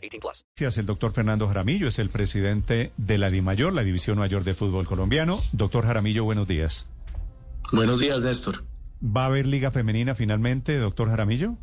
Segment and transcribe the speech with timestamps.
[0.00, 0.44] 18 plus.
[0.56, 4.54] Gracias, el doctor Fernando Jaramillo es el presidente de la DIMAYOR, la División Mayor de
[4.54, 5.40] Fútbol Colombiano.
[5.52, 6.86] Doctor Jaramillo, buenos días.
[7.72, 8.64] Buenos días, Néstor.
[9.02, 11.56] ¿Va a haber Liga Femenina finalmente, doctor Jaramillo?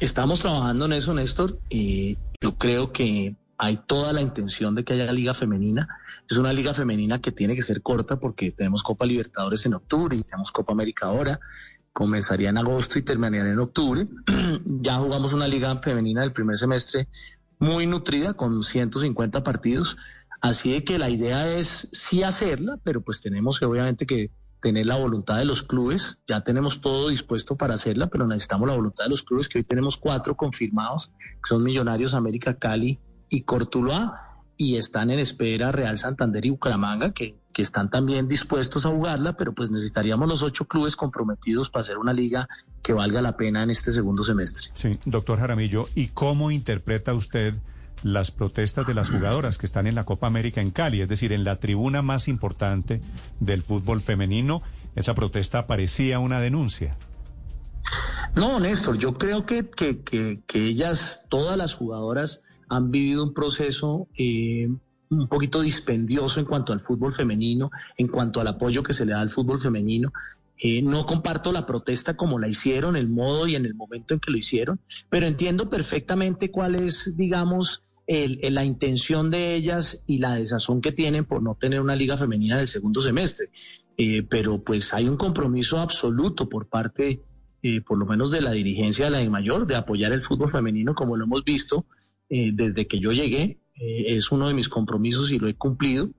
[0.00, 4.94] Estamos trabajando en eso, Néstor, y yo creo que hay toda la intención de que
[4.94, 5.88] haya liga femenina.
[6.28, 10.16] Es una liga femenina que tiene que ser corta porque tenemos Copa Libertadores en octubre
[10.16, 11.38] y tenemos Copa América ahora.
[11.92, 14.06] Comenzaría en agosto y terminaría en octubre.
[14.64, 17.08] ya jugamos una liga femenina del primer semestre
[17.58, 19.96] muy nutrida con 150 partidos.
[20.40, 24.86] Así de que la idea es sí hacerla, pero pues tenemos que obviamente que tener
[24.86, 26.18] la voluntad de los clubes.
[26.26, 29.64] Ya tenemos todo dispuesto para hacerla, pero necesitamos la voluntad de los clubes, que hoy
[29.64, 32.98] tenemos cuatro confirmados, que son Millonarios, América, Cali
[33.28, 38.86] y Cortuluá, y están en espera Real Santander y Bucaramanga, que, que están también dispuestos
[38.86, 42.48] a jugarla, pero pues necesitaríamos los ocho clubes comprometidos para hacer una liga
[42.84, 44.68] que valga la pena en este segundo semestre.
[44.74, 47.54] Sí, doctor Jaramillo, ¿y cómo interpreta usted
[48.02, 51.32] las protestas de las jugadoras que están en la Copa América en Cali, es decir,
[51.32, 53.00] en la tribuna más importante
[53.40, 54.62] del fútbol femenino?
[54.94, 56.96] Esa protesta parecía una denuncia.
[58.36, 63.32] No, Néstor, yo creo que, que, que, que ellas, todas las jugadoras, han vivido un
[63.32, 64.68] proceso eh,
[65.08, 69.12] un poquito dispendioso en cuanto al fútbol femenino, en cuanto al apoyo que se le
[69.12, 70.12] da al fútbol femenino.
[70.58, 74.20] Eh, no comparto la protesta como la hicieron, el modo y en el momento en
[74.20, 80.04] que lo hicieron, pero entiendo perfectamente cuál es, digamos, el, el, la intención de ellas
[80.06, 83.50] y la desazón que tienen por no tener una liga femenina del segundo semestre.
[83.96, 87.22] Eh, pero pues hay un compromiso absoluto por parte,
[87.62, 90.50] eh, por lo menos de la dirigencia de la de mayor, de apoyar el fútbol
[90.50, 91.86] femenino como lo hemos visto
[92.28, 93.58] eh, desde que yo llegué.
[93.76, 96.10] Eh, es uno de mis compromisos y lo he cumplido.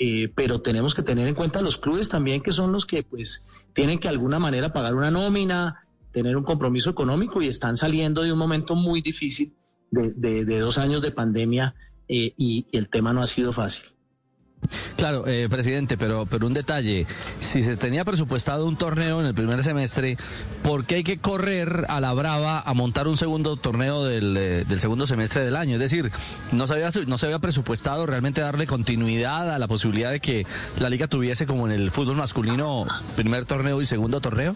[0.00, 3.44] Eh, pero tenemos que tener en cuenta los clubes también, que son los que pues
[3.78, 8.24] tienen que de alguna manera pagar una nómina, tener un compromiso económico y están saliendo
[8.24, 9.54] de un momento muy difícil
[9.92, 11.76] de, de, de dos años de pandemia
[12.08, 13.84] y, y el tema no ha sido fácil.
[14.96, 17.06] Claro, eh, presidente, pero, pero un detalle.
[17.40, 20.16] Si se tenía presupuestado un torneo en el primer semestre,
[20.62, 24.64] ¿por qué hay que correr a la brava a montar un segundo torneo del, eh,
[24.68, 25.74] del segundo semestre del año?
[25.74, 26.10] Es decir,
[26.52, 30.46] ¿no se, había, ¿no se había presupuestado realmente darle continuidad a la posibilidad de que
[30.78, 32.86] la liga tuviese como en el fútbol masculino
[33.16, 34.54] primer torneo y segundo torneo?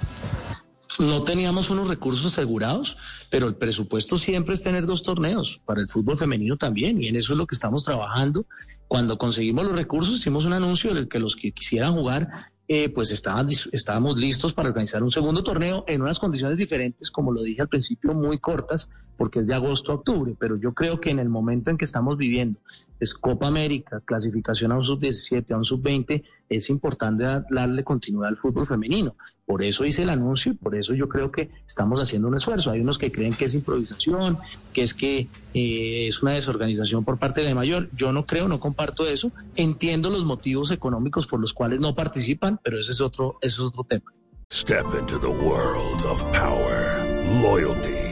[0.99, 2.99] No teníamos unos recursos asegurados,
[3.31, 7.17] pero el presupuesto siempre es tener dos torneos, para el fútbol femenino también, y en
[7.17, 8.45] eso es lo que estamos trabajando.
[8.89, 12.29] Cuando conseguimos los recursos, hicimos un anuncio en el que los que quisieran jugar,
[12.69, 17.33] eh, pues estaban, estábamos listos para organizar un segundo torneo en unas condiciones diferentes, como
[17.33, 21.01] lo dije al principio, muy cortas, porque es de agosto a octubre, pero yo creo
[21.01, 22.61] que en el momento en que estamos viviendo,
[23.03, 28.37] es Copa América, clasificación a un sub-17, a un sub-20, es importante darle continuidad al
[28.37, 29.17] fútbol femenino.
[29.45, 32.71] Por eso hice el anuncio y por eso yo creo que estamos haciendo un esfuerzo.
[32.71, 34.39] Hay unos que creen que es improvisación,
[34.73, 37.89] que es que eh, es una desorganización por parte de mayor.
[37.97, 39.33] Yo no creo, no comparto eso.
[39.57, 43.61] Entiendo los motivos económicos por los cuales no participan, pero ese es otro, ese es
[43.61, 44.13] otro tema.
[44.53, 47.03] Step into the world of power,
[47.43, 48.12] loyalty.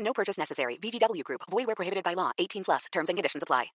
[0.00, 0.78] No purchase necessary.
[0.80, 1.42] VGW Group.
[1.50, 2.32] Void where prohibited by law.
[2.38, 2.86] 18 plus.
[2.90, 3.72] Terms and conditions apply.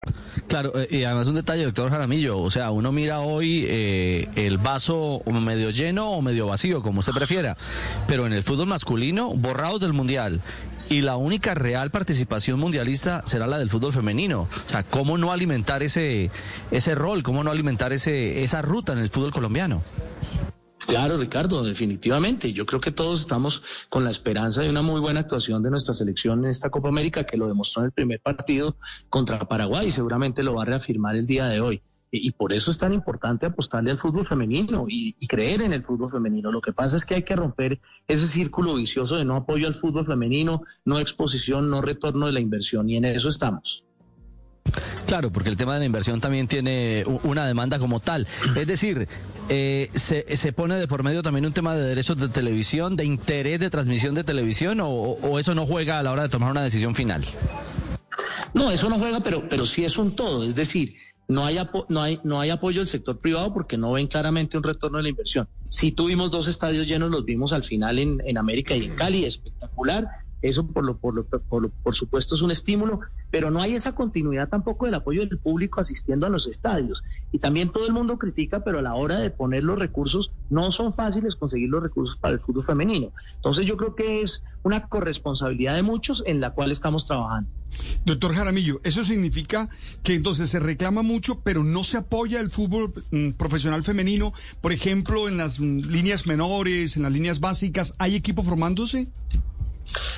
[0.48, 2.40] Claro, eh, y además un detalle, doctor Jaramillo.
[2.40, 7.14] O sea, uno mira hoy eh, el vaso medio lleno o medio vacío, como usted
[7.14, 7.58] prefiera.
[8.08, 10.42] Pero en el fútbol masculino, borrados del mundial.
[10.90, 14.42] Y la única real participación mundialista será la del fútbol femenino.
[14.42, 16.30] O sea, ¿cómo no alimentar ese,
[16.70, 17.24] ese rol?
[17.24, 19.82] ¿Cómo no alimentar ese, esa ruta en el fútbol colombiano?
[20.88, 22.54] Claro, Ricardo, definitivamente.
[22.54, 25.94] Yo creo que todos estamos con la esperanza de una muy buena actuación de nuestra
[25.94, 28.76] selección en esta Copa América, que lo demostró en el primer partido
[29.10, 31.82] contra Paraguay y seguramente lo va a reafirmar el día de hoy.
[32.14, 35.84] Y, por eso es tan importante apostarle al fútbol femenino y, y, creer en el
[35.84, 36.52] fútbol femenino.
[36.52, 39.80] Lo que pasa es que hay que romper ese círculo vicioso de no apoyo al
[39.80, 43.86] fútbol femenino, no exposición, no retorno de la inversión, y en eso estamos.
[45.12, 48.30] Claro, porque el tema de la inversión también tiene una demanda como tal.
[48.56, 49.10] Es decir,
[49.50, 53.04] eh, se, se, pone de por medio también un tema de derechos de televisión, de
[53.04, 56.64] interés de transmisión de televisión, o, eso no juega a la hora de tomar una
[56.64, 57.26] decisión final.
[58.54, 60.46] No, eso no juega, pero, pero sí es un todo.
[60.46, 60.96] Es decir,
[61.28, 61.60] no hay,
[61.90, 65.50] no, hay, apoyo del sector privado porque no ven claramente un retorno de la inversión.
[65.68, 70.21] Sí tuvimos dos estadios llenos, los vimos al final en América y en Cali, espectacular.
[70.42, 73.94] Eso por, lo, por, lo, por, por, supuesto es un estímulo, pero no hay esa
[73.94, 77.04] continuidad tampoco del apoyo del público asistiendo a los estadios.
[77.32, 80.72] Y también todo el mundo critica, pero a la hora de poner los recursos no
[80.72, 83.12] son fáciles conseguir los recursos para el fútbol femenino.
[83.36, 87.50] Entonces yo creo que es una corresponsabilidad de muchos en la cual estamos trabajando.
[88.06, 89.70] Doctor Jaramillo, eso significa
[90.04, 94.34] que entonces se reclama mucho, pero no se apoya el fútbol mm, profesional femenino.
[94.60, 99.08] Por ejemplo, en las mm, líneas menores, en las líneas básicas, ¿hay equipo formándose?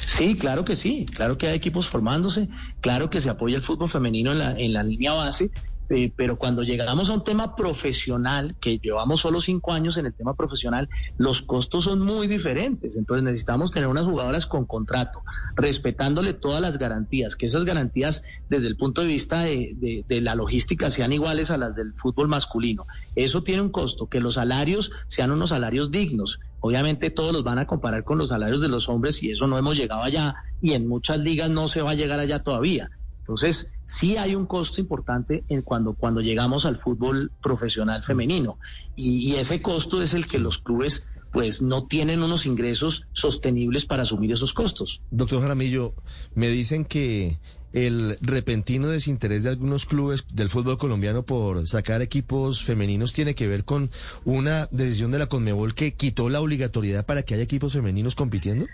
[0.05, 2.49] Sí, claro que sí, claro que hay equipos formándose,
[2.81, 5.51] claro que se apoya el fútbol femenino en la, en la línea base,
[5.89, 10.13] eh, pero cuando llegamos a un tema profesional, que llevamos solo cinco años en el
[10.13, 12.95] tema profesional, los costos son muy diferentes.
[12.95, 15.21] Entonces necesitamos tener unas jugadoras con contrato,
[15.55, 20.35] respetándole todas las garantías, que esas garantías desde el punto de vista de, de la
[20.35, 22.85] logística sean iguales a las del fútbol masculino.
[23.15, 26.39] Eso tiene un costo, que los salarios sean unos salarios dignos.
[26.65, 29.57] Obviamente todos los van a comparar con los salarios de los hombres y eso no
[29.57, 32.89] hemos llegado allá y en muchas ligas no se va a llegar allá todavía.
[33.19, 38.59] Entonces, sí hay un costo importante en cuando, cuando llegamos al fútbol profesional femenino.
[38.95, 44.03] Y, ese costo es el que los clubes pues no tienen unos ingresos sostenibles para
[44.03, 45.01] asumir esos costos.
[45.09, 45.95] Doctor Jaramillo,
[46.35, 47.39] me dicen que
[47.73, 53.47] el repentino desinterés de algunos clubes del fútbol colombiano por sacar equipos femeninos tiene que
[53.47, 53.89] ver con
[54.25, 58.67] una decisión de la Conmebol que quitó la obligatoriedad para que haya equipos femeninos compitiendo.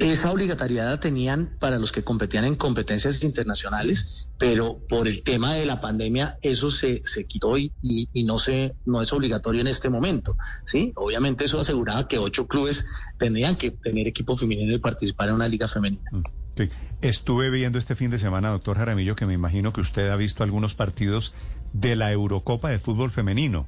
[0.00, 5.54] Esa obligatoriedad la tenían para los que competían en competencias internacionales, pero por el tema
[5.54, 9.66] de la pandemia eso se, se quitó y, y, no, se, no es obligatorio en
[9.66, 10.38] este momento.
[10.64, 10.92] ¿sí?
[10.96, 12.86] Obviamente eso aseguraba que ocho clubes
[13.18, 16.10] tendrían que tener equipo femenino y participar en una liga femenina.
[16.10, 16.22] Mm.
[17.02, 20.42] Estuve viendo este fin de semana, doctor Jaramillo, que me imagino que usted ha visto
[20.42, 21.34] algunos partidos
[21.72, 23.66] de la Eurocopa de fútbol femenino.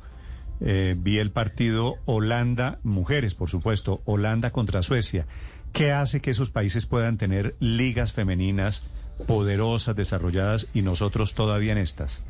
[0.61, 5.27] Eh, vi el partido Holanda, mujeres, por supuesto, Holanda contra Suecia.
[5.73, 8.85] ¿Qué hace que esos países puedan tener ligas femeninas
[9.27, 12.25] poderosas, desarrolladas y nosotros todavía en estas?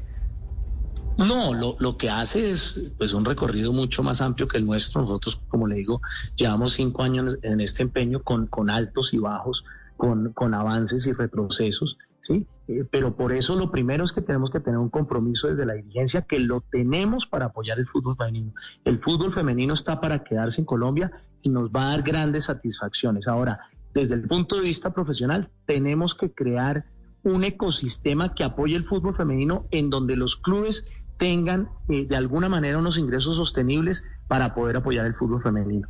[1.19, 5.03] No, lo, que hace es pues un recorrido mucho más amplio que el nuestro.
[5.03, 6.00] Nosotros, como le digo,
[6.37, 9.65] llevamos cinco años en este empeño con, con altos y bajos,
[9.97, 11.99] con, con avances y retrocesos.
[12.23, 12.47] ¿Sí?
[12.69, 15.75] Eh, pero por eso lo primero es que tenemos que tener un compromiso desde la
[15.75, 18.53] dirigencia que lo tenemos para apoyar el fútbol femenino.
[18.85, 21.11] El fútbol femenino está para quedarse en Colombia
[21.43, 23.27] y nos va a dar grandes satisfacciones.
[23.29, 23.61] Ahora,
[23.95, 26.85] desde el punto de vista profesional, tenemos que crear
[27.25, 32.49] un ecosistema que apoye el fútbol femenino en donde los clubes tengan eh, de alguna
[32.49, 35.89] manera unos ingresos sostenibles para poder apoyar el fútbol femenino.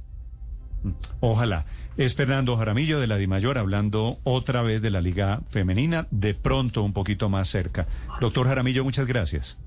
[1.21, 1.67] Ojalá.
[1.97, 6.83] Es Fernando Jaramillo de la Dimayor hablando otra vez de la Liga Femenina, de pronto
[6.83, 7.87] un poquito más cerca.
[8.21, 9.59] Doctor Jaramillo, muchas gracias.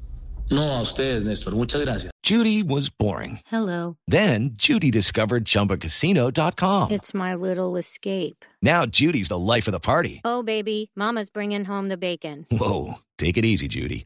[0.51, 1.55] No, a ustedes, Néstor.
[1.55, 2.11] Muchas gracias.
[2.23, 3.39] Judy was boring.
[3.51, 3.97] Hello.
[4.07, 6.91] Then, Judy discovered chumbacasino.com.
[6.91, 8.45] It's my little escape.
[8.61, 10.21] Now, Judy's the life of the party.
[10.23, 12.45] Oh, baby, Mama's bringing home the bacon.
[12.51, 12.95] Whoa.
[13.17, 14.05] Take it easy, Judy.